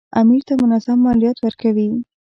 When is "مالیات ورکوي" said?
1.05-1.89